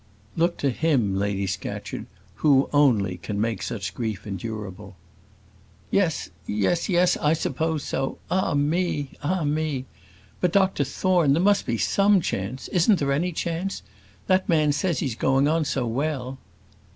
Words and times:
"Look 0.35 0.57
to 0.57 0.71
Him, 0.71 1.15
Lady 1.15 1.45
Scatcherd, 1.45 2.07
who 2.37 2.71
only 2.73 3.17
can 3.17 3.39
make 3.39 3.61
such 3.61 3.93
grief 3.93 4.25
endurable." 4.25 4.95
"Yes, 5.91 6.31
yes, 6.47 6.89
yes; 6.89 7.17
I 7.17 7.33
suppose 7.33 7.83
so. 7.83 8.17
Ah 8.31 8.55
me! 8.55 9.11
ah 9.21 9.43
me! 9.43 9.85
But, 10.39 10.53
Dr 10.53 10.85
Thorne, 10.85 11.33
there 11.33 11.39
must 11.43 11.67
be 11.67 11.77
some 11.77 12.19
chance 12.19 12.67
isn't 12.69 12.97
there 12.97 13.11
any 13.11 13.31
chance? 13.31 13.83
That 14.25 14.49
man 14.49 14.71
says 14.71 15.01
he's 15.01 15.13
going 15.13 15.47
on 15.47 15.65
so 15.65 15.85
well." 15.85 16.39